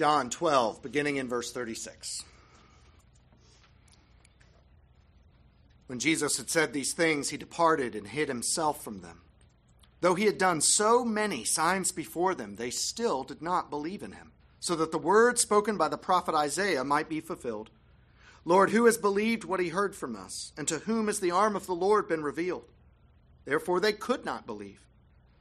[0.00, 2.24] John 12, beginning in verse 36.
[5.88, 9.20] When Jesus had said these things, he departed and hid himself from them.
[10.00, 14.12] Though he had done so many signs before them, they still did not believe in
[14.12, 17.68] him, so that the word spoken by the prophet Isaiah might be fulfilled.
[18.46, 20.52] Lord, who has believed what he heard from us?
[20.56, 22.70] And to whom has the arm of the Lord been revealed?
[23.44, 24.80] Therefore they could not believe.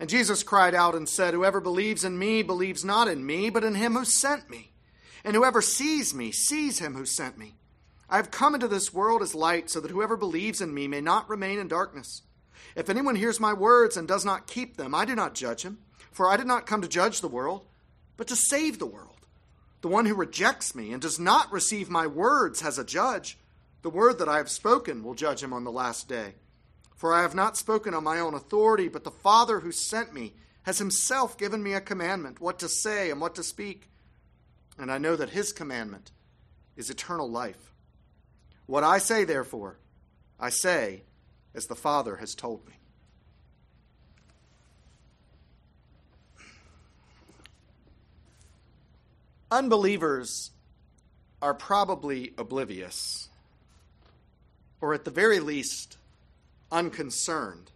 [0.00, 3.64] And Jesus cried out and said, Whoever believes in me believes not in me, but
[3.64, 4.72] in him who sent me.
[5.24, 7.54] And whoever sees me sees him who sent me.
[8.10, 11.00] I have come into this world as light, so that whoever believes in me may
[11.00, 12.22] not remain in darkness.
[12.76, 15.78] If anyone hears my words and does not keep them, I do not judge him,
[16.12, 17.64] for I did not come to judge the world,
[18.16, 19.10] but to save the world.
[19.80, 23.38] The one who rejects me and does not receive my words has a judge.
[23.82, 26.34] The word that I have spoken will judge him on the last day.
[26.94, 30.34] For I have not spoken on my own authority, but the Father who sent me
[30.62, 33.90] has himself given me a commandment, what to say and what to speak.
[34.78, 36.10] And I know that his commandment
[36.76, 37.72] is eternal life.
[38.66, 39.78] What I say, therefore,
[40.40, 41.02] I say
[41.54, 42.74] as the Father has told me.
[49.50, 50.50] Unbelievers
[51.40, 53.28] are probably oblivious,
[54.80, 55.98] or at the very least,
[56.70, 57.70] unconcerned.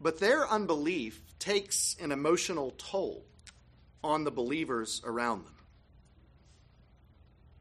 [0.00, 3.24] But their unbelief takes an emotional toll
[4.02, 5.54] on the believers around them.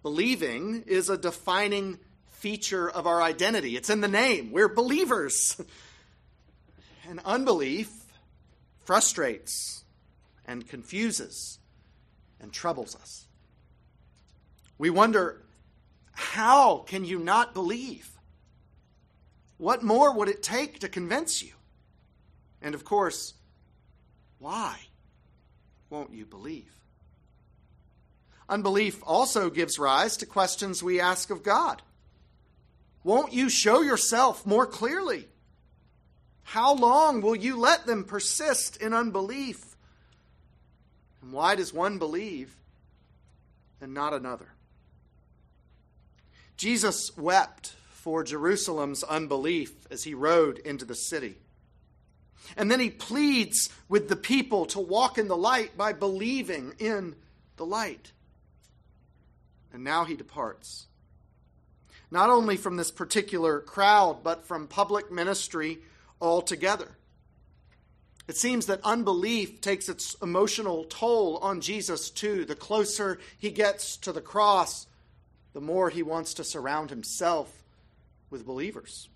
[0.01, 4.51] Believing is a defining feature of our identity, it's in the name.
[4.51, 5.61] We're believers.
[7.09, 7.91] And unbelief
[8.85, 9.83] frustrates
[10.45, 11.57] and confuses
[12.39, 13.25] and troubles us.
[14.77, 15.41] We wonder
[16.11, 18.09] how can you not believe?
[19.59, 21.51] What more would it take to convince you?
[22.61, 23.33] And of course,
[24.39, 24.77] why
[25.89, 26.73] won't you believe?
[28.47, 31.81] Unbelief also gives rise to questions we ask of God.
[33.03, 35.27] Won't you show yourself more clearly?
[36.43, 39.75] How long will you let them persist in unbelief?
[41.21, 42.55] And why does one believe
[43.81, 44.47] and not another?
[46.55, 51.35] Jesus wept for Jerusalem's unbelief as he rode into the city.
[52.55, 57.15] And then he pleads with the people to walk in the light by believing in
[57.57, 58.13] the light.
[59.73, 60.87] And now he departs.
[62.09, 65.79] Not only from this particular crowd, but from public ministry
[66.21, 66.89] altogether.
[68.29, 72.45] It seems that unbelief takes its emotional toll on Jesus too.
[72.45, 74.87] The closer he gets to the cross,
[75.53, 77.59] the more he wants to surround himself
[78.29, 79.09] with believers.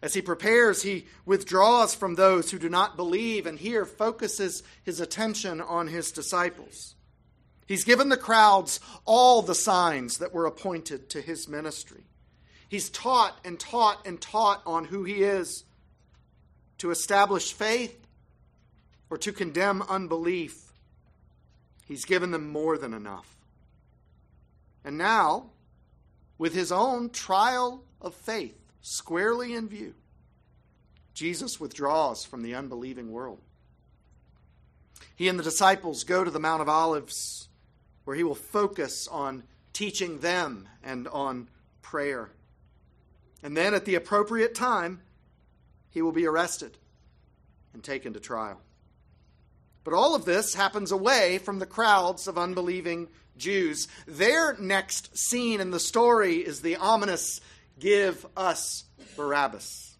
[0.00, 5.00] As he prepares, he withdraws from those who do not believe and here focuses his
[5.00, 6.94] attention on his disciples.
[7.66, 12.04] He's given the crowds all the signs that were appointed to his ministry.
[12.68, 15.64] He's taught and taught and taught on who he is
[16.78, 18.06] to establish faith
[19.10, 20.72] or to condemn unbelief.
[21.86, 23.36] He's given them more than enough.
[24.84, 25.50] And now,
[26.38, 29.94] with his own trial of faith squarely in view,
[31.12, 33.40] Jesus withdraws from the unbelieving world.
[35.16, 37.48] He and the disciples go to the Mount of Olives,
[38.04, 41.48] where he will focus on teaching them and on
[41.82, 42.30] prayer.
[43.42, 45.00] And then, at the appropriate time,
[45.90, 46.76] he will be arrested
[47.74, 48.60] and taken to trial.
[49.84, 53.08] But all of this happens away from the crowds of unbelieving
[53.38, 53.88] Jews.
[54.06, 57.40] Their next scene in the story is the ominous
[57.78, 58.84] give us
[59.16, 59.96] Barabbas.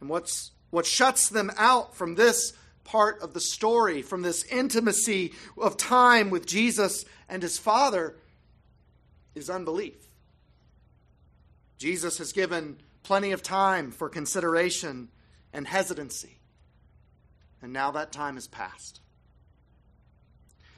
[0.00, 2.52] And what's, what shuts them out from this
[2.84, 8.16] part of the story, from this intimacy of time with Jesus and his Father,
[9.34, 9.94] is unbelief.
[11.78, 15.08] Jesus has given plenty of time for consideration
[15.52, 16.38] and hesitancy.
[17.60, 19.00] And now that time has passed.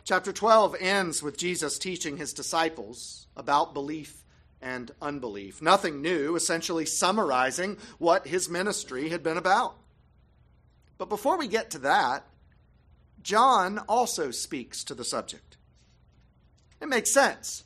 [0.04, 4.22] Chapter 12 ends with Jesus teaching his disciples about belief
[4.60, 5.62] and unbelief.
[5.62, 9.76] Nothing new, essentially summarizing what his ministry had been about.
[10.98, 12.26] But before we get to that,
[13.22, 15.56] John also speaks to the subject.
[16.82, 17.64] It makes sense.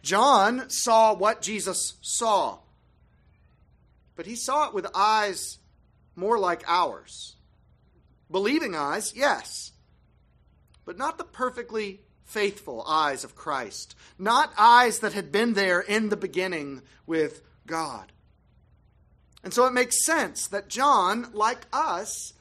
[0.00, 2.58] John saw what Jesus saw,
[4.14, 5.58] but he saw it with eyes
[6.14, 7.34] more like ours.
[8.30, 9.72] Believing eyes, yes,
[10.88, 16.08] but not the perfectly faithful eyes of Christ, not eyes that had been there in
[16.08, 18.10] the beginning with God.
[19.44, 22.32] And so it makes sense that John, like us,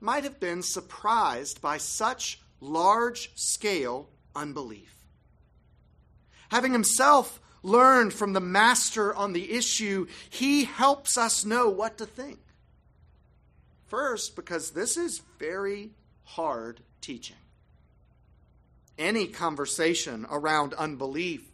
[0.00, 4.92] might have been surprised by such large scale unbelief.
[6.48, 12.04] Having himself learned from the master on the issue, he helps us know what to
[12.04, 12.40] think.
[13.86, 15.90] First, because this is very
[16.24, 17.36] hard teaching
[18.98, 21.50] any conversation around unbelief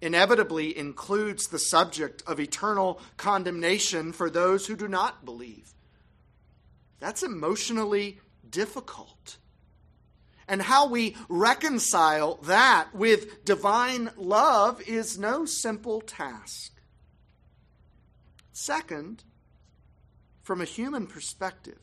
[0.00, 5.74] inevitably includes the subject of eternal condemnation for those who do not believe.
[7.00, 8.18] That's emotionally
[8.48, 9.36] difficult.
[10.48, 16.72] And how we reconcile that with divine love is no simple task.
[18.52, 19.22] Second,
[20.42, 21.78] from a human perspective,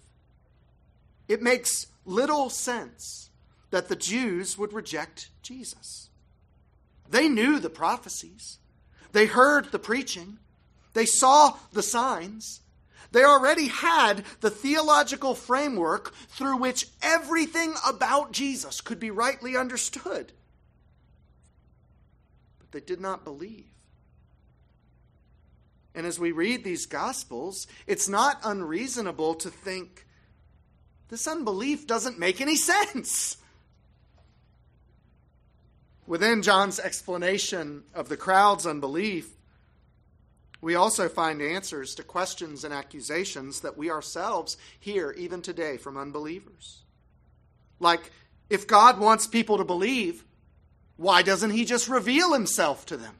[1.27, 3.26] it makes little sense
[3.69, 6.09] that the Jews would reject Jesus.
[7.09, 8.59] They knew the prophecies,
[9.11, 10.39] they heard the preaching,
[10.93, 12.61] they saw the signs.
[13.11, 20.33] They already had the theological framework through which everything about Jesus could be rightly understood.
[22.59, 23.67] But they did not believe.
[25.95, 30.05] And as we read these Gospels, it's not unreasonable to think
[31.09, 33.37] this unbelief doesn't make any sense.
[36.07, 39.29] Within John's explanation of the crowd's unbelief,
[40.61, 45.97] we also find answers to questions and accusations that we ourselves hear even today from
[45.97, 46.83] unbelievers.
[47.79, 48.09] Like,
[48.49, 50.23] if God wants people to believe,
[50.95, 53.15] why doesn't he just reveal himself to them?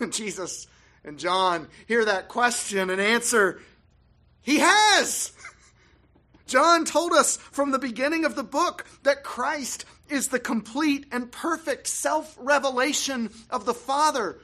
[0.10, 0.66] Jesus
[1.04, 3.60] and John hear that question and answer,
[4.42, 5.32] He has!
[6.46, 11.30] John told us from the beginning of the book that Christ is the complete and
[11.30, 14.38] perfect self revelation of the Father.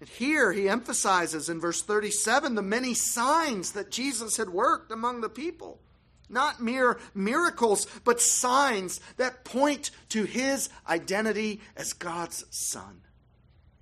[0.00, 5.20] And here he emphasizes in verse 37 the many signs that Jesus had worked among
[5.20, 5.80] the people.
[6.28, 13.00] Not mere miracles, but signs that point to his identity as God's Son.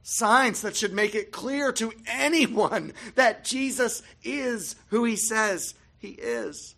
[0.02, 6.10] Signs that should make it clear to anyone that Jesus is who he says he
[6.10, 6.74] is.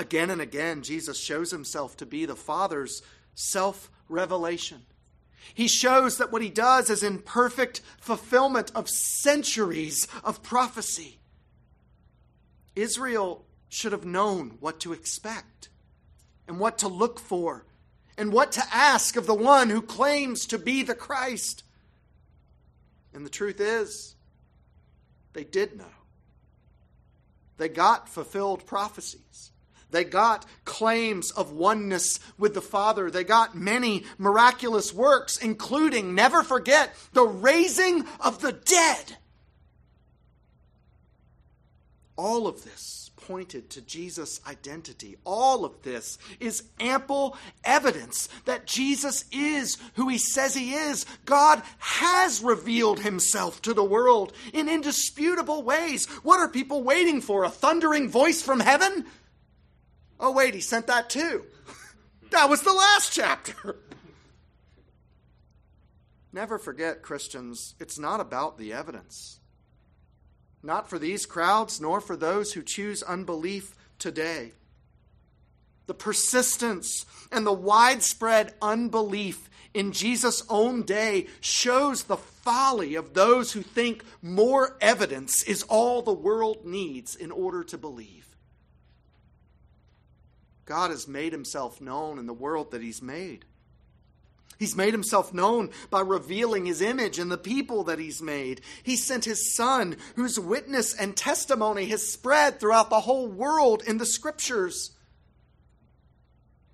[0.00, 3.02] Again and again, Jesus shows himself to be the Father's
[3.34, 4.80] self revelation.
[5.52, 11.18] He shows that what he does is in perfect fulfillment of centuries of prophecy.
[12.74, 15.68] Israel should have known what to expect
[16.48, 17.66] and what to look for
[18.16, 21.62] and what to ask of the one who claims to be the Christ.
[23.12, 24.14] And the truth is,
[25.34, 25.84] they did know.
[27.58, 29.49] They got fulfilled prophecies.
[29.90, 33.10] They got claims of oneness with the Father.
[33.10, 39.16] They got many miraculous works, including, never forget, the raising of the dead.
[42.16, 45.16] All of this pointed to Jesus' identity.
[45.24, 51.06] All of this is ample evidence that Jesus is who he says he is.
[51.26, 56.06] God has revealed himself to the world in indisputable ways.
[56.24, 57.44] What are people waiting for?
[57.44, 59.06] A thundering voice from heaven?
[60.20, 61.46] Oh, wait, he sent that too.
[62.30, 63.76] that was the last chapter.
[66.32, 69.40] Never forget, Christians, it's not about the evidence.
[70.62, 74.52] Not for these crowds, nor for those who choose unbelief today.
[75.86, 83.52] The persistence and the widespread unbelief in Jesus' own day shows the folly of those
[83.52, 88.29] who think more evidence is all the world needs in order to believe.
[90.70, 93.44] God has made himself known in the world that he's made.
[94.56, 98.60] He's made himself known by revealing his image in the people that he's made.
[98.84, 103.98] He sent his son, whose witness and testimony has spread throughout the whole world in
[103.98, 104.92] the scriptures.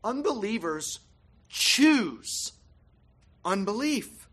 [0.05, 1.01] Unbelievers
[1.49, 2.53] choose
[3.47, 4.29] unbelief.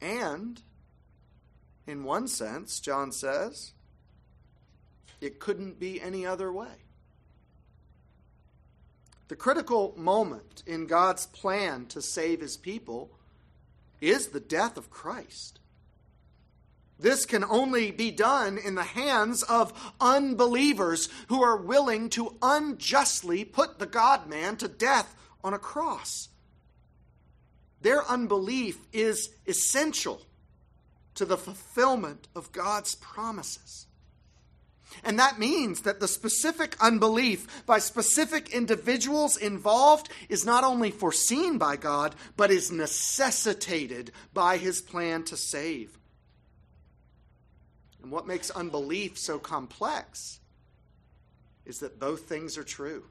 [0.00, 0.60] And,
[1.86, 3.70] in one sense, John says,
[5.20, 6.85] it couldn't be any other way.
[9.28, 13.10] The critical moment in God's plan to save his people
[14.00, 15.58] is the death of Christ.
[16.98, 23.44] This can only be done in the hands of unbelievers who are willing to unjustly
[23.44, 25.14] put the God man to death
[25.44, 26.28] on a cross.
[27.82, 30.22] Their unbelief is essential
[31.14, 33.85] to the fulfillment of God's promises.
[35.04, 41.58] And that means that the specific unbelief by specific individuals involved is not only foreseen
[41.58, 45.98] by God, but is necessitated by his plan to save.
[48.02, 50.38] And what makes unbelief so complex
[51.64, 53.04] is that both things are true.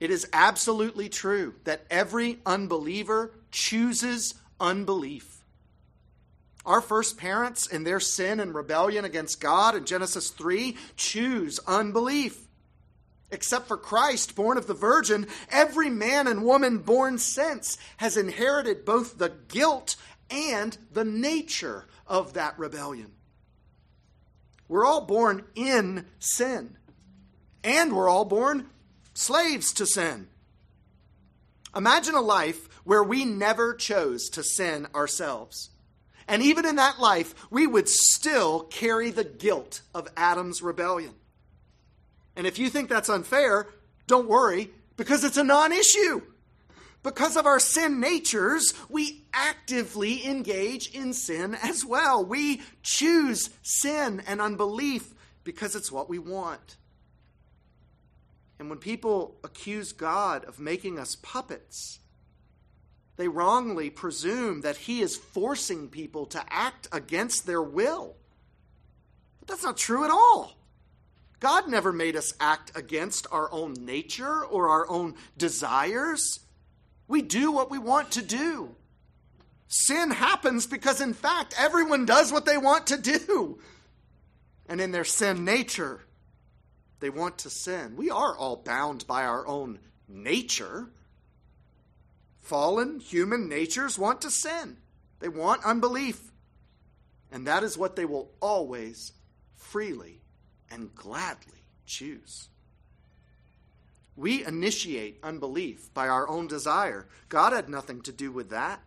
[0.00, 5.33] It is absolutely true that every unbeliever chooses unbelief.
[6.66, 12.46] Our first parents, in their sin and rebellion against God in Genesis 3, choose unbelief.
[13.30, 18.84] Except for Christ, born of the Virgin, every man and woman born since has inherited
[18.84, 19.96] both the guilt
[20.30, 23.12] and the nature of that rebellion.
[24.68, 26.76] We're all born in sin,
[27.62, 28.70] and we're all born
[29.12, 30.28] slaves to sin.
[31.76, 35.70] Imagine a life where we never chose to sin ourselves.
[36.26, 41.14] And even in that life, we would still carry the guilt of Adam's rebellion.
[42.36, 43.68] And if you think that's unfair,
[44.06, 46.22] don't worry, because it's a non issue.
[47.02, 52.24] Because of our sin natures, we actively engage in sin as well.
[52.24, 55.12] We choose sin and unbelief
[55.44, 56.78] because it's what we want.
[58.58, 61.98] And when people accuse God of making us puppets,
[63.16, 68.16] they wrongly presume that he is forcing people to act against their will.
[69.38, 70.56] But that's not true at all.
[71.38, 76.40] God never made us act against our own nature or our own desires.
[77.06, 78.74] We do what we want to do.
[79.68, 83.58] Sin happens because, in fact, everyone does what they want to do.
[84.68, 86.00] And in their sin nature,
[87.00, 87.96] they want to sin.
[87.96, 89.78] We are all bound by our own
[90.08, 90.88] nature.
[92.44, 94.76] Fallen human natures want to sin,
[95.18, 96.30] they want unbelief.
[97.32, 99.12] And that is what they will always
[99.56, 100.20] freely
[100.70, 102.48] and gladly choose.
[104.14, 107.06] We initiate unbelief by our own desire.
[107.28, 108.82] God had nothing to do with that.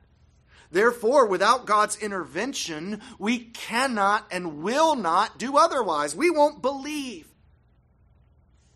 [0.72, 6.16] Therefore, without God's intervention, we cannot and will not do otherwise.
[6.16, 7.28] We won't believe.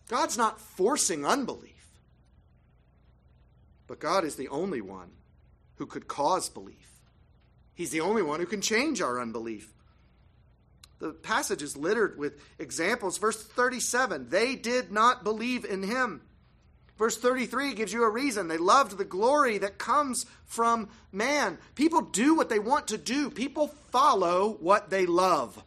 [0.10, 1.71] God's not forcing unbelief.
[3.92, 5.10] But God is the only one
[5.76, 7.02] who could cause belief.
[7.74, 9.74] He's the only one who can change our unbelief.
[11.00, 13.18] The passage is littered with examples.
[13.18, 16.22] Verse 37 they did not believe in him.
[16.98, 18.48] Verse 33 gives you a reason.
[18.48, 21.58] They loved the glory that comes from man.
[21.76, 25.62] People do what they want to do, people follow what they love.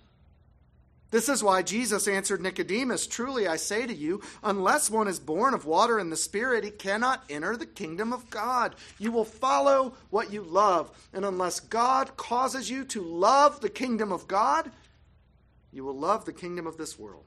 [1.14, 5.54] This is why Jesus answered Nicodemus Truly I say to you, unless one is born
[5.54, 8.75] of water and the Spirit, he cannot enter the kingdom of God.
[8.99, 10.90] You will follow what you love.
[11.12, 14.73] And unless God causes you to love the kingdom of God,
[15.73, 17.26] you will love the kingdom of this world.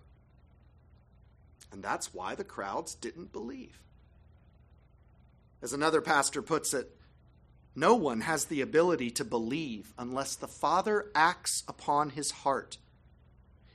[1.72, 3.82] And that's why the crowds didn't believe.
[5.62, 6.94] As another pastor puts it,
[7.74, 12.80] no one has the ability to believe unless the Father acts upon his heart.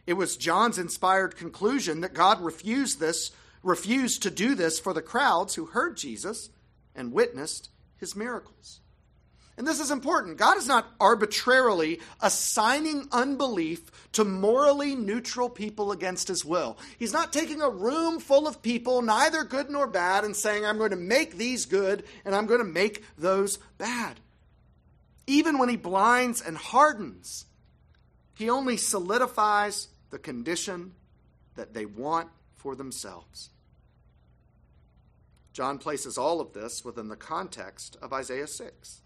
[0.07, 3.31] It was John's inspired conclusion that God refused this,
[3.63, 6.51] refused to do this for the crowds who heard Jesus
[6.95, 8.81] and witnessed his miracles.
[9.57, 10.39] And this is important.
[10.39, 16.79] God is not arbitrarily assigning unbelief to morally neutral people against his will.
[16.99, 20.79] He's not taking a room full of people, neither good nor bad, and saying, I'm
[20.79, 24.21] going to make these good and I'm going to make those bad.
[25.27, 27.45] Even when he blinds and hardens,
[28.35, 30.93] he only solidifies the condition
[31.57, 33.49] that they want for themselves.
[35.53, 39.01] John places all of this within the context of Isaiah 6.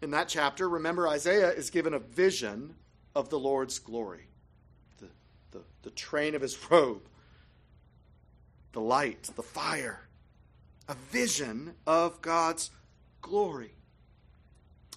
[0.00, 2.74] In that chapter, remember, Isaiah is given a vision
[3.14, 4.28] of the Lord's glory
[4.98, 5.08] the,
[5.50, 7.02] the, the train of his robe,
[8.72, 10.08] the light, the fire,
[10.88, 12.70] a vision of God's
[13.20, 13.72] glory.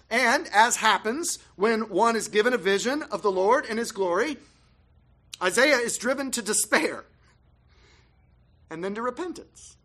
[0.08, 4.38] And as happens when one is given a vision of the Lord and his glory,
[5.42, 7.04] Isaiah is driven to despair
[8.70, 9.76] and then to repentance.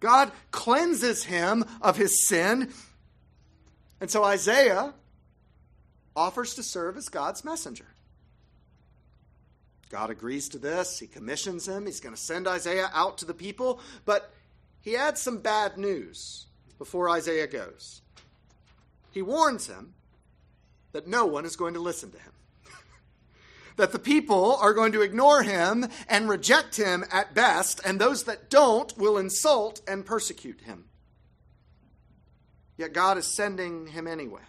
[0.00, 2.72] God cleanses him of his sin.
[4.00, 4.94] And so Isaiah
[6.14, 7.86] offers to serve as God's messenger.
[9.90, 10.98] God agrees to this.
[10.98, 11.86] He commissions him.
[11.86, 13.80] He's going to send Isaiah out to the people.
[14.04, 14.32] But
[14.80, 16.46] he adds some bad news
[16.78, 18.00] before Isaiah goes.
[19.10, 19.94] He warns him
[20.92, 22.32] that no one is going to listen to him.
[23.80, 28.24] That the people are going to ignore him and reject him at best, and those
[28.24, 30.84] that don't will insult and persecute him.
[32.76, 34.40] Yet God is sending him anyway.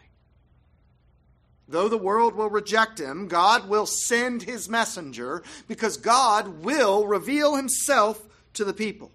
[1.68, 7.56] Though the world will reject him, God will send his messenger because God will reveal
[7.56, 8.22] himself
[8.54, 9.12] to the people.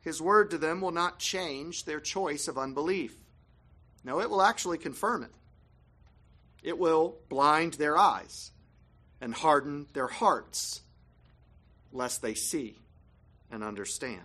[0.00, 3.14] His word to them will not change their choice of unbelief.
[4.04, 5.32] No, it will actually confirm it.
[6.62, 8.50] It will blind their eyes
[9.20, 10.82] and harden their hearts,
[11.92, 12.78] lest they see
[13.50, 14.22] and understand.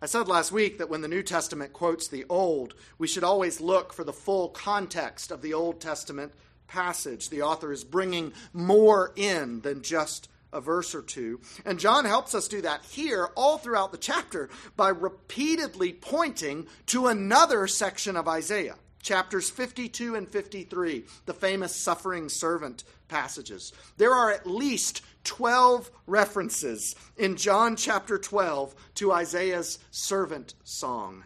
[0.00, 3.60] I said last week that when the New Testament quotes the Old, we should always
[3.60, 6.32] look for the full context of the Old Testament
[6.66, 7.28] passage.
[7.28, 11.40] The author is bringing more in than just a verse or two.
[11.64, 17.06] And John helps us do that here all throughout the chapter by repeatedly pointing to
[17.06, 18.76] another section of Isaiah.
[19.02, 23.72] Chapters 52 and 53, the famous suffering servant passages.
[23.96, 31.24] There are at least 12 references in John chapter 12 to Isaiah's servant song.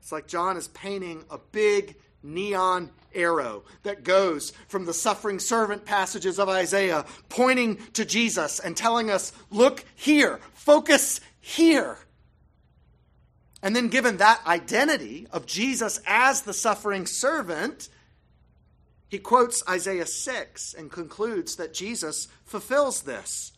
[0.00, 5.84] It's like John is painting a big neon arrow that goes from the suffering servant
[5.84, 11.98] passages of Isaiah, pointing to Jesus and telling us, look here, focus here.
[13.62, 17.88] And then, given that identity of Jesus as the suffering servant,
[19.08, 23.52] he quotes Isaiah 6 and concludes that Jesus fulfills this.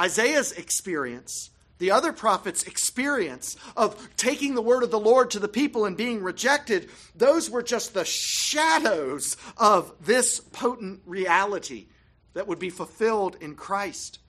[0.00, 5.48] Isaiah's experience, the other prophets' experience of taking the word of the Lord to the
[5.48, 11.88] people and being rejected, those were just the shadows of this potent reality
[12.34, 14.20] that would be fulfilled in Christ.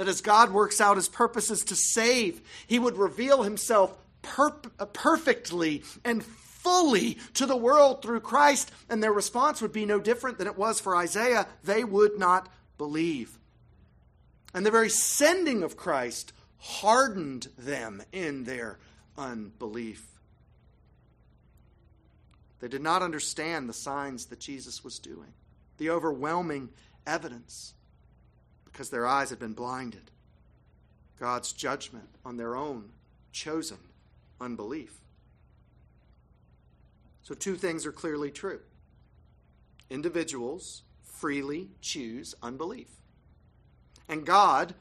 [0.00, 4.48] That as God works out his purposes to save, he would reveal himself per-
[4.94, 10.38] perfectly and fully to the world through Christ, and their response would be no different
[10.38, 11.46] than it was for Isaiah.
[11.64, 13.38] They would not believe.
[14.54, 18.78] And the very sending of Christ hardened them in their
[19.18, 20.06] unbelief.
[22.60, 25.34] They did not understand the signs that Jesus was doing,
[25.76, 26.70] the overwhelming
[27.06, 27.74] evidence,
[28.80, 30.10] because their eyes had been blinded.
[31.18, 32.88] God's judgment on their own
[33.30, 33.76] chosen
[34.40, 35.02] unbelief.
[37.22, 38.60] So, two things are clearly true
[39.90, 42.88] individuals freely choose unbelief.
[44.08, 44.74] And God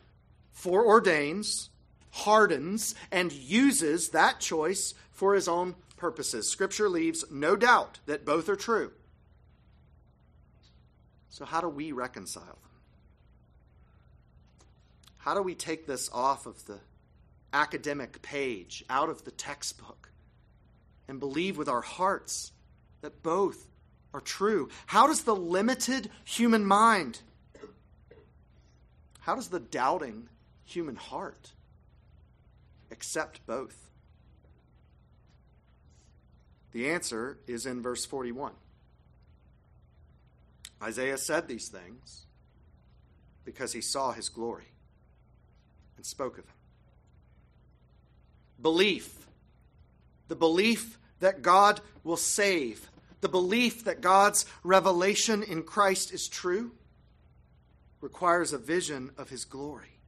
[0.58, 1.68] foreordains,
[2.12, 6.50] hardens, and uses that choice for his own purposes.
[6.50, 8.94] Scripture leaves no doubt that both are true.
[11.28, 12.60] So, how do we reconcile?
[15.30, 16.80] How do we take this off of the
[17.54, 20.10] academic page, out of the textbook?
[21.08, 22.52] and believe with our hearts
[23.02, 23.68] that both
[24.12, 24.70] are true.
[24.88, 27.22] How does the limited human mind,
[29.20, 30.30] how does the doubting
[30.66, 31.52] human heart
[32.90, 33.92] accept both?
[36.72, 38.54] The answer is in verse 41.
[40.82, 42.26] Isaiah said these things
[43.46, 44.74] because he saw his glory
[46.00, 46.54] and spoke of him.
[48.62, 49.28] Belief,
[50.30, 56.72] the belief that God will save, the belief that God's revelation in Christ is true,
[58.00, 60.00] requires a vision of his glory.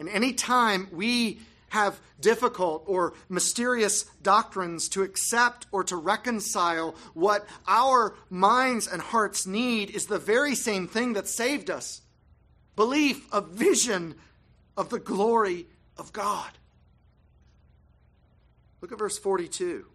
[0.00, 7.46] And any time we have difficult or mysterious doctrines to accept or to reconcile, what
[7.68, 12.00] our minds and hearts need is the very same thing that saved us
[12.76, 14.14] belief, a vision
[14.76, 16.50] of the glory of God.
[18.80, 19.86] Look at verse 42.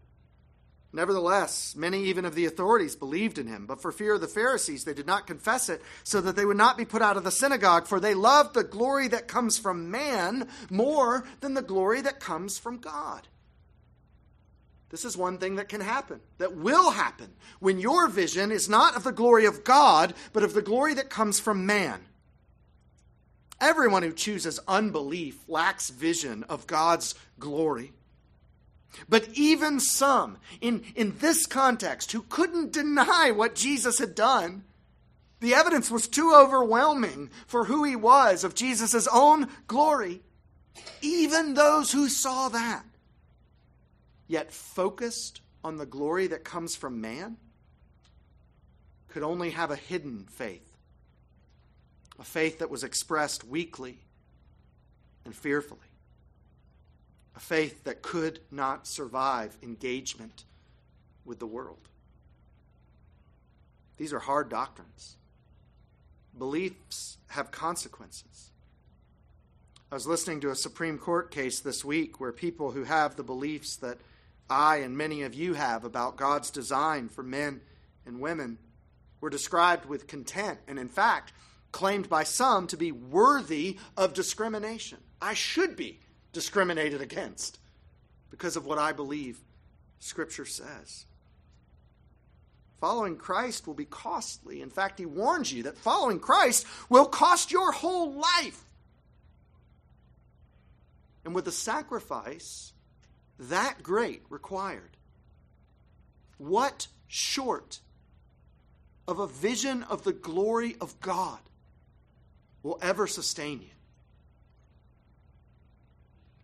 [0.91, 4.85] Nevertheless, many even of the authorities believed in him, but for fear of the Pharisees,
[4.85, 7.29] they did not confess it, so that they would not be put out of the
[7.29, 12.19] synagogue, for they loved the glory that comes from man more than the glory that
[12.19, 13.27] comes from God.
[14.89, 18.95] This is one thing that can happen, that will happen, when your vision is not
[18.95, 22.01] of the glory of God, but of the glory that comes from man.
[23.61, 27.93] Everyone who chooses unbelief lacks vision of God's glory.
[29.07, 34.63] But even some, in, in this context, who couldn't deny what Jesus had done,
[35.39, 40.21] the evidence was too overwhelming for who he was, of Jesus' own glory.
[41.01, 42.85] Even those who saw that,
[44.27, 47.37] yet focused on the glory that comes from man,
[49.09, 50.68] could only have a hidden faith,
[52.19, 53.97] a faith that was expressed weakly
[55.25, 55.79] and fearfully
[57.35, 60.43] a faith that could not survive engagement
[61.23, 61.87] with the world.
[63.95, 65.15] These are hard doctrines.
[66.37, 68.51] Beliefs have consequences.
[69.89, 73.23] I was listening to a Supreme Court case this week where people who have the
[73.23, 73.97] beliefs that
[74.49, 77.61] I and many of you have about God's design for men
[78.05, 78.57] and women
[79.21, 81.31] were described with content and, in fact,
[81.71, 84.99] claimed by some to be worthy of discrimination.
[85.21, 85.99] I should be
[86.33, 87.59] discriminated against
[88.29, 89.39] because of what I believe
[89.99, 91.05] Scripture says.
[92.79, 94.61] Following Christ will be costly.
[94.61, 98.63] In fact, he warns you that following Christ will cost your whole life.
[101.25, 102.71] And with a sacrifice
[103.37, 104.95] that great required,
[106.37, 107.81] what short
[109.07, 111.39] of a vision of the glory of God
[112.63, 113.69] will ever sustain you?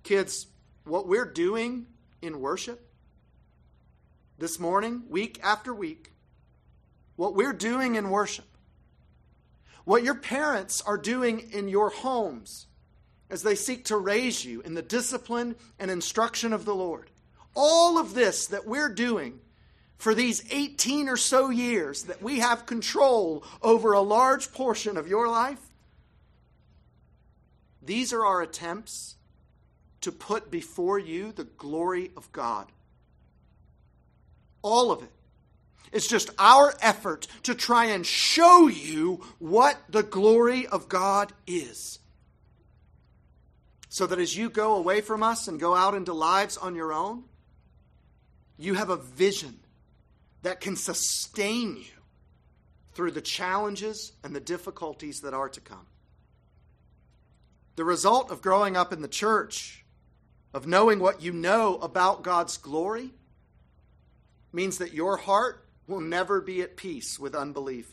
[0.04, 0.48] Kids,
[0.84, 1.88] what we're doing
[2.22, 2.88] in worship
[4.38, 6.12] this morning, week after week,
[7.16, 8.46] what we're doing in worship,
[9.84, 12.68] what your parents are doing in your homes
[13.30, 17.10] as they seek to raise you in the discipline and instruction of the Lord.
[17.56, 19.40] All of this that we're doing
[19.98, 25.08] for these 18 or so years that we have control over a large portion of
[25.08, 25.65] your life,
[27.86, 29.16] these are our attempts
[30.02, 32.72] to put before you the glory of God.
[34.62, 35.12] All of it.
[35.92, 42.00] It's just our effort to try and show you what the glory of God is.
[43.90, 46.92] So that as you go away from us and go out into lives on your
[46.92, 47.24] own,
[48.58, 49.60] you have a vision
[50.42, 51.96] that can sustain you
[52.94, 55.88] through the challenges and the difficulties that are to come.
[57.76, 59.86] The result of growing up in the church,
[60.54, 63.12] of knowing what you know about God's glory,
[64.54, 67.92] means that your heart will never be at peace with unbelief.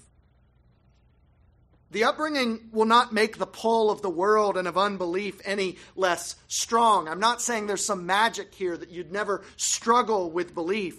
[1.90, 6.36] The upbringing will not make the pull of the world and of unbelief any less
[6.48, 7.06] strong.
[7.06, 10.96] I'm not saying there's some magic here that you'd never struggle with belief.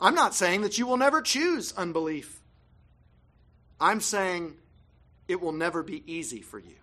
[0.00, 2.40] I'm not saying that you will never choose unbelief.
[3.80, 4.54] I'm saying
[5.26, 6.76] it will never be easy for you.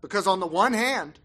[0.00, 1.18] Because on the one hand,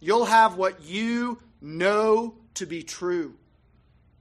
[0.00, 3.34] you'll have what you know to be true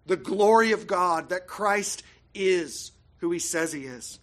[0.06, 4.20] the glory of God, that Christ is who he says he is.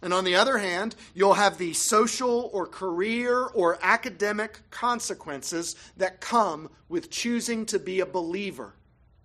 [0.00, 6.20] And on the other hand, you'll have the social or career or academic consequences that
[6.20, 8.74] come with choosing to be a believer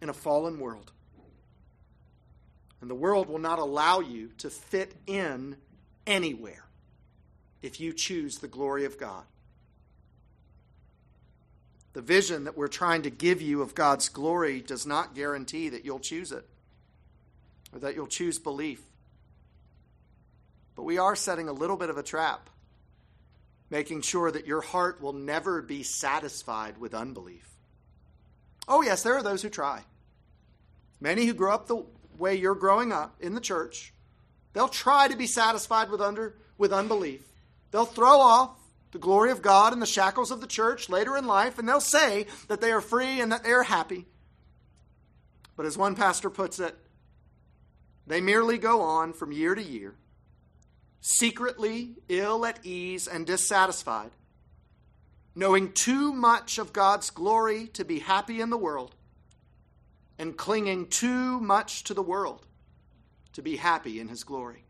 [0.02, 0.92] in a fallen world.
[2.82, 5.56] And the world will not allow you to fit in
[6.08, 6.63] anywhere
[7.64, 9.24] if you choose the glory of God.
[11.94, 15.86] The vision that we're trying to give you of God's glory does not guarantee that
[15.86, 16.46] you'll choose it
[17.72, 18.82] or that you'll choose belief.
[20.76, 22.50] But we are setting a little bit of a trap,
[23.70, 27.48] making sure that your heart will never be satisfied with unbelief.
[28.68, 29.84] Oh, yes, there are those who try.
[31.00, 31.84] Many who grow up the
[32.18, 33.94] way you're growing up in the church,
[34.54, 37.22] they'll try to be satisfied with, under, with unbelief.
[37.74, 38.52] They'll throw off
[38.92, 41.82] the glory of God and the shackles of the church later in life, and they'll
[41.82, 44.06] say that they are free and that they are happy.
[45.58, 46.78] But as one pastor puts it,
[48.06, 49.96] they merely go on from year to year,
[51.02, 54.12] secretly ill at ease and dissatisfied,
[55.34, 58.94] knowing too much of God's glory to be happy in the world,
[60.20, 62.46] and clinging too much to the world
[63.34, 64.64] to be happy in his glory.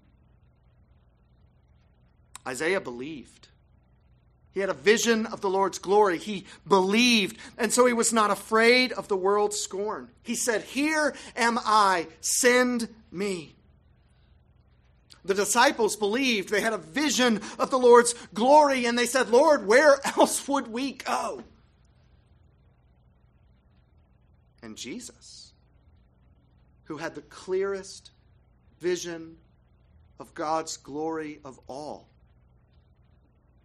[2.48, 3.48] Isaiah believed.
[4.54, 6.20] He had a vision of the Lord's glory.
[6.20, 10.10] He believed, and so he was not afraid of the world's scorn.
[10.22, 13.56] He said, Here am I, send me.
[15.26, 16.50] The disciples believed.
[16.50, 20.68] They had a vision of the Lord's glory, and they said, Lord, where else would
[20.68, 21.44] we go?
[24.62, 25.52] And Jesus,
[26.86, 28.12] who had the clearest
[28.80, 29.38] vision
[30.20, 32.08] of God's glory of all,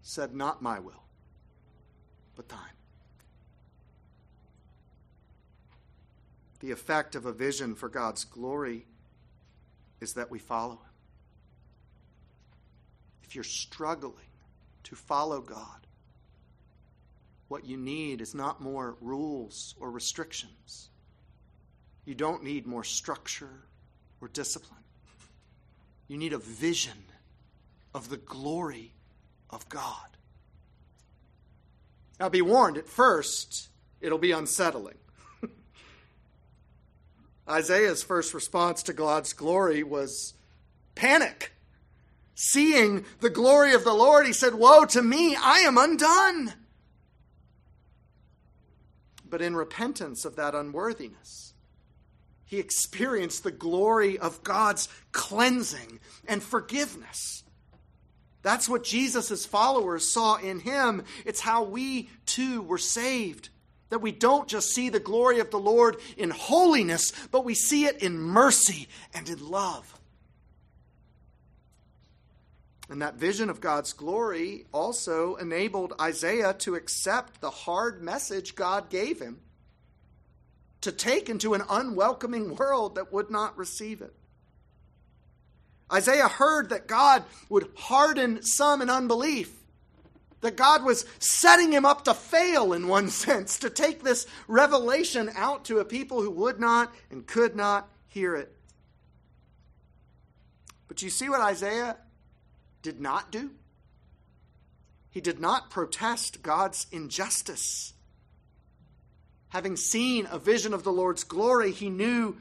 [0.09, 1.05] said, Not my will,
[2.35, 2.59] but thine.
[6.61, 8.87] The effect of a vision for God's glory
[10.01, 10.93] is that we follow Him.
[13.23, 14.15] If you're struggling
[14.85, 15.87] to follow God,
[17.49, 20.89] what you need is not more rules or restrictions.
[22.07, 23.65] You don't need more structure
[24.23, 24.81] or discipline.
[26.09, 27.05] You need a vision
[27.95, 28.95] of the glory
[29.51, 30.09] of God.
[32.21, 33.69] Now, be warned, at first,
[34.01, 34.99] it'll be unsettling.
[37.49, 40.35] Isaiah's first response to God's glory was
[40.95, 41.53] panic.
[42.35, 46.55] Seeing the glory of the Lord, he said, Woe to me, I am undone.
[49.29, 51.55] But in repentance of that unworthiness,
[52.45, 57.45] he experienced the glory of God's cleansing and forgiveness.
[58.49, 61.05] That's what Jesus' followers saw in him.
[61.27, 63.51] It's how we too were saved.
[63.91, 67.85] That we don't just see the glory of the Lord in holiness, but we see
[67.85, 69.95] it in mercy and in love.
[72.89, 78.89] And that vision of God's glory also enabled Isaiah to accept the hard message God
[78.89, 79.41] gave him
[80.81, 84.15] to take into an unwelcoming world that would not receive it.
[85.93, 89.53] Isaiah heard that God would harden some in unbelief,
[90.41, 95.31] that God was setting him up to fail in one sense, to take this revelation
[95.35, 98.55] out to a people who would not and could not hear it.
[100.89, 101.97] But you see what Isaiah
[102.83, 103.51] did not do?
[105.11, 107.95] He did not protest God's injustice.
[109.49, 112.37] Having seen a vision of the Lord's glory, he knew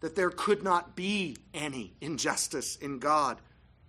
[0.00, 3.38] that there could not be any injustice in God.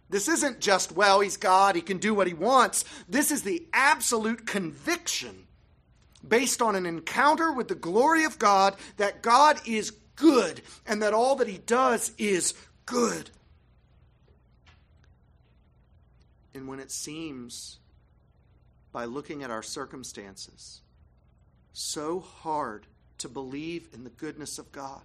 [0.10, 2.84] This isn't just, well, he's God, he can do what he wants.
[3.08, 5.46] This is the absolute conviction
[6.28, 11.14] based on an encounter with the glory of God that God is good and that
[11.14, 12.54] all that he does is
[12.86, 13.30] good.
[16.54, 17.78] And when it seems,
[18.92, 20.82] by looking at our circumstances,
[21.72, 22.88] so hard
[23.20, 25.04] to believe in the goodness of God,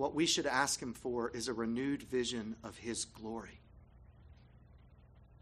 [0.00, 3.60] what we should ask Him for is a renewed vision of His glory.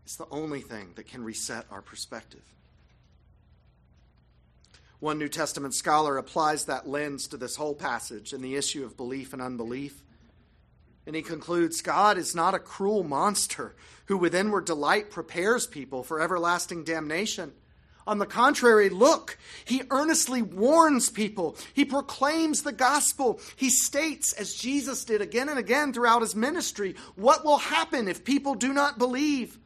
[0.05, 2.43] It's the only thing that can reset our perspective.
[4.99, 8.97] One New Testament scholar applies that lens to this whole passage and the issue of
[8.97, 10.03] belief and unbelief.
[11.07, 16.03] And he concludes God is not a cruel monster who, with inward delight, prepares people
[16.03, 17.53] for everlasting damnation.
[18.09, 21.59] On the contrary, look, he earnestly warns people.
[21.75, 23.39] He proclaims the gospel.
[23.55, 28.25] He states, as Jesus did again and again throughout his ministry, what will happen if
[28.25, 29.59] people do not believe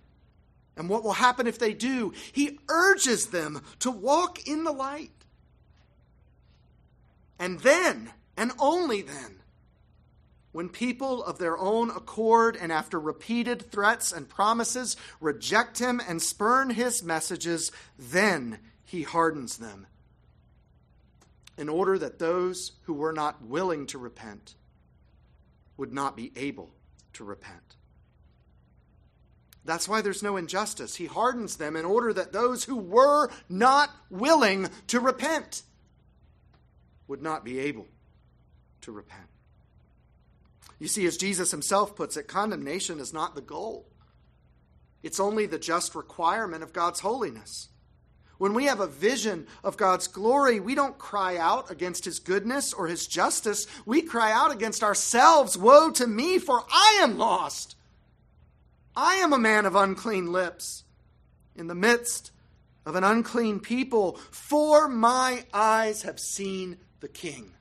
[0.76, 2.14] and what will happen if they do.
[2.32, 5.12] He urges them to walk in the light.
[7.38, 9.38] And then, and only then,
[10.52, 16.20] when people of their own accord and after repeated threats and promises reject him and
[16.22, 19.86] spurn his messages, then he hardens them
[21.56, 24.54] in order that those who were not willing to repent
[25.76, 26.70] would not be able
[27.14, 27.76] to repent.
[29.64, 30.96] That's why there's no injustice.
[30.96, 35.62] He hardens them in order that those who were not willing to repent
[37.06, 37.86] would not be able
[38.82, 39.31] to repent.
[40.82, 43.86] You see, as Jesus himself puts it, condemnation is not the goal,
[45.00, 47.68] it's only the just requirement of God's holiness.
[48.36, 52.72] When we have a vision of God's glory, we don't cry out against his goodness
[52.72, 53.68] or his justice.
[53.86, 57.76] We cry out against ourselves Woe to me, for I am lost.
[58.96, 60.82] I am a man of unclean lips
[61.54, 62.32] in the midst
[62.84, 67.52] of an unclean people, for my eyes have seen the King.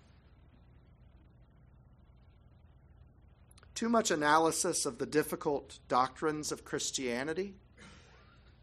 [3.82, 7.56] Too much analysis of the difficult doctrines of Christianity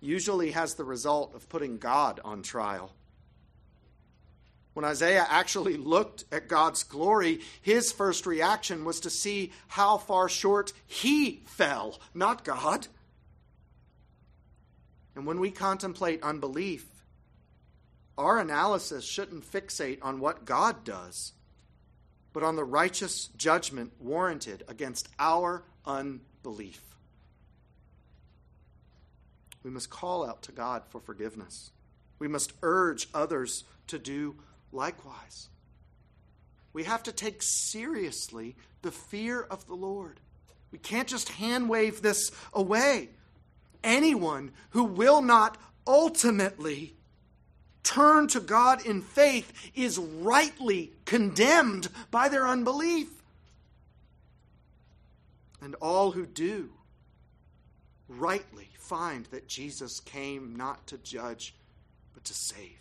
[0.00, 2.92] usually has the result of putting God on trial.
[4.74, 10.28] When Isaiah actually looked at God's glory, his first reaction was to see how far
[10.28, 12.87] short he fell, not God.
[15.16, 16.87] And when we contemplate unbelief,
[18.16, 21.33] our analysis shouldn't fixate on what God does
[22.38, 26.81] but on the righteous judgment warranted against our unbelief.
[29.64, 31.72] We must call out to God for forgiveness.
[32.20, 34.37] We must urge others to do
[34.70, 35.48] likewise.
[36.72, 40.20] We have to take seriously the fear of the Lord.
[40.70, 43.09] We can't just hand wave this away.
[43.83, 46.94] Anyone who will not ultimately
[47.88, 53.09] turn to God in faith is rightly condemned by their unbelief.
[55.62, 56.70] And all who do
[58.07, 61.55] rightly find that Jesus came not to judge,
[62.12, 62.79] but to save.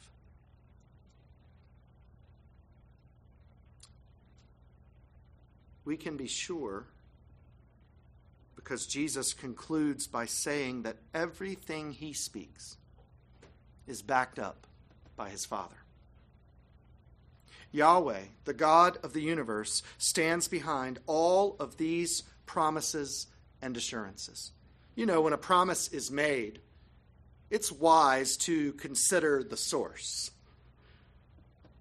[5.85, 6.85] We can be sure
[8.57, 12.75] because Jesus concludes by saying that everything he speaks
[13.87, 14.67] is backed up
[15.17, 15.75] by his Father.
[17.71, 23.27] Yahweh, the God of the universe, stands behind all of these promises
[23.61, 24.51] and assurances.
[24.95, 26.59] You know, when a promise is made,
[27.49, 30.31] it's wise to consider the source.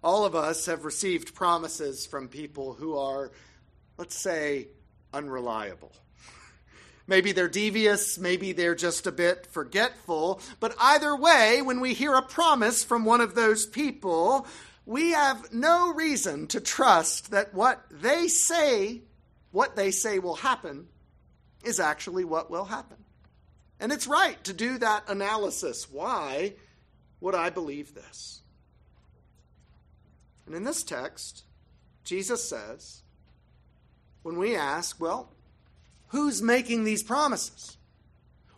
[0.03, 3.33] All of us have received promises from people who are,
[3.97, 4.69] let's say,
[5.13, 5.93] unreliable.
[7.09, 12.15] Maybe they're devious, maybe they're just a bit forgetful, but either way, when we hear
[12.15, 14.47] a promise from one of those people,
[14.87, 19.03] we have no reason to trust that what they say,
[19.53, 20.89] what they say will happen,
[21.65, 22.97] is actually what will happen.
[23.79, 25.89] And it's right to do that analysis.
[25.91, 26.55] Why
[27.21, 28.41] would I believe this?
[30.47, 31.45] And in this text,
[32.05, 33.03] Jesus says,
[34.23, 35.31] when we ask, well,
[36.09, 37.77] who's making these promises?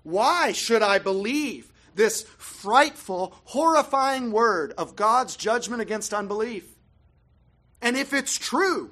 [0.02, 6.64] Why should I believe this frightful, horrifying word of God's judgment against unbelief?
[7.82, 8.90] And if it's true,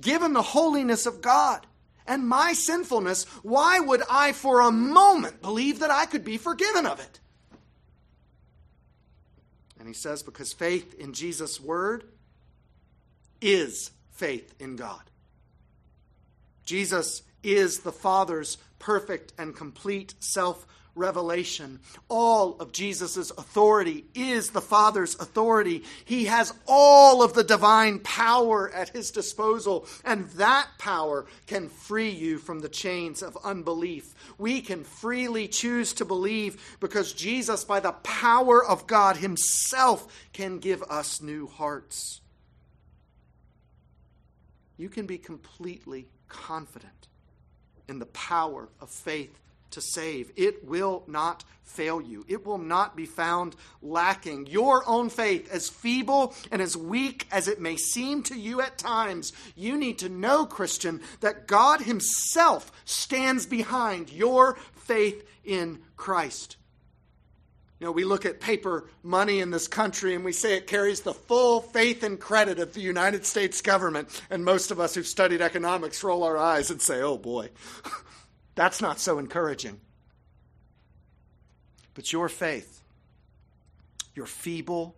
[0.00, 1.66] given the holiness of God
[2.06, 6.86] and my sinfulness, why would I for a moment believe that I could be forgiven
[6.86, 7.20] of it?
[9.78, 12.04] And he says, because faith in Jesus' word
[13.40, 15.02] is faith in God.
[16.66, 21.78] Jesus is the Father's perfect and complete self revelation.
[22.08, 25.84] All of Jesus' authority is the Father's authority.
[26.04, 32.10] He has all of the divine power at his disposal, and that power can free
[32.10, 34.14] you from the chains of unbelief.
[34.38, 40.58] We can freely choose to believe because Jesus, by the power of God Himself, can
[40.58, 42.20] give us new hearts.
[44.78, 47.08] You can be completely confident
[47.88, 49.38] in the power of faith
[49.70, 50.32] to save.
[50.36, 52.24] It will not fail you.
[52.28, 54.46] It will not be found lacking.
[54.46, 58.78] Your own faith, as feeble and as weak as it may seem to you at
[58.78, 66.56] times, you need to know, Christian, that God Himself stands behind your faith in Christ.
[67.78, 71.02] You know, we look at paper money in this country and we say it carries
[71.02, 74.22] the full faith and credit of the United States government.
[74.30, 77.50] And most of us who've studied economics roll our eyes and say, oh boy,
[78.54, 79.78] that's not so encouraging.
[81.92, 82.82] But your faith,
[84.14, 84.96] your feeble,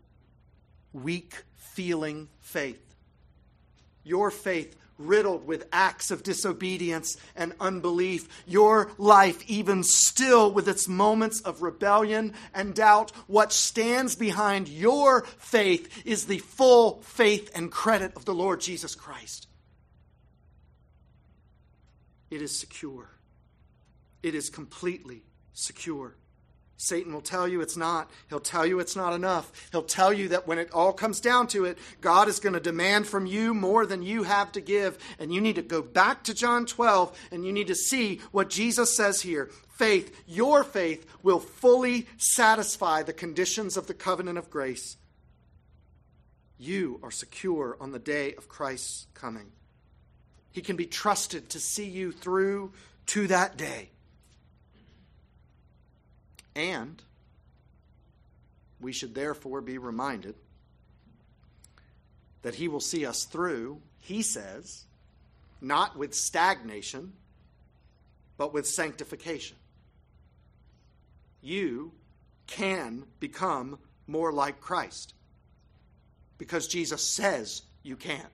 [0.92, 2.94] weak feeling faith,
[4.04, 8.28] your faith riddled with acts of disobedience and unbelief.
[8.46, 15.22] Your life, even still with its moments of rebellion and doubt, what stands behind your
[15.38, 19.46] faith is the full faith and credit of the Lord Jesus Christ.
[22.30, 23.10] It is secure,
[24.22, 25.22] it is completely
[25.54, 26.16] secure.
[26.80, 28.08] Satan will tell you it's not.
[28.28, 29.68] He'll tell you it's not enough.
[29.72, 32.60] He'll tell you that when it all comes down to it, God is going to
[32.60, 34.96] demand from you more than you have to give.
[35.18, 38.48] And you need to go back to John 12 and you need to see what
[38.48, 39.50] Jesus says here.
[39.70, 44.96] Faith, your faith, will fully satisfy the conditions of the covenant of grace.
[46.58, 49.50] You are secure on the day of Christ's coming.
[50.52, 52.72] He can be trusted to see you through
[53.06, 53.90] to that day.
[56.58, 57.00] And
[58.80, 60.34] we should therefore be reminded
[62.42, 64.86] that He will see us through, He says,
[65.60, 67.12] not with stagnation,
[68.36, 69.56] but with sanctification.
[71.40, 71.92] You
[72.48, 75.14] can become more like Christ
[76.38, 78.26] because Jesus says you can.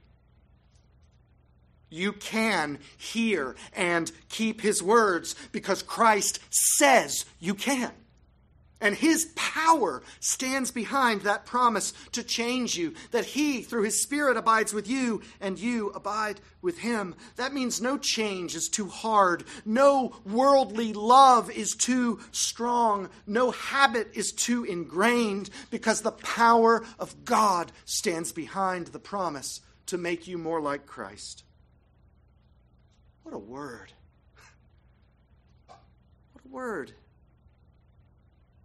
[1.90, 7.92] You can hear and keep his words because Christ says you can.
[8.80, 14.36] And his power stands behind that promise to change you, that he, through his Spirit,
[14.36, 17.14] abides with you and you abide with him.
[17.36, 24.10] That means no change is too hard, no worldly love is too strong, no habit
[24.14, 30.36] is too ingrained, because the power of God stands behind the promise to make you
[30.36, 31.44] more like Christ.
[33.22, 33.92] What a word!
[35.68, 36.92] What a word!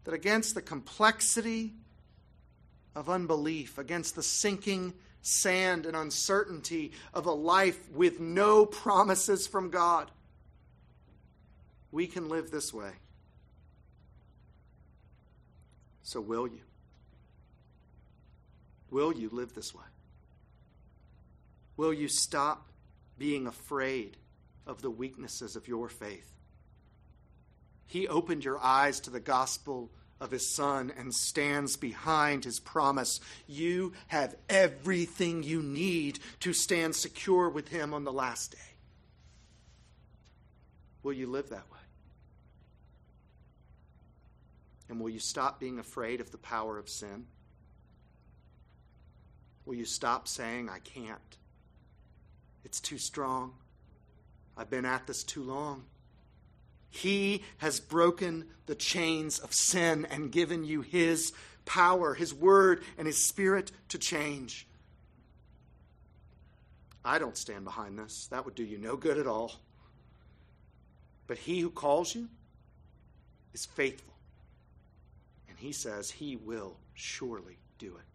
[0.10, 1.72] That against the complexity
[2.95, 4.91] of unbelief, against the sinking
[5.22, 10.10] sand and uncertainty of a life with no promises from God,
[11.91, 12.89] we can live this way.
[16.01, 16.62] So, will you?
[18.89, 19.86] Will you live this way?
[21.78, 22.68] Will you stop
[23.20, 24.18] being afraid
[24.66, 26.34] of the weaknesses of your faith?
[27.86, 33.20] He opened your eyes to the gospel of his Son and stands behind his promise.
[33.47, 38.57] You have everything you need to stand secure with him on the last day.
[41.03, 41.78] Will you live that way?
[44.89, 47.26] And will you stop being afraid of the power of sin?
[49.65, 51.38] Will you stop saying, I can't?
[52.65, 53.53] It's too strong.
[54.57, 55.86] I've been at this too long.
[56.89, 61.31] He has broken the chains of sin and given you His
[61.65, 64.67] power, His word, and His spirit to change.
[67.05, 68.27] I don't stand behind this.
[68.31, 69.53] That would do you no good at all.
[71.27, 72.27] But He who calls you
[73.53, 74.13] is faithful.
[75.47, 78.09] And He says He will surely do it.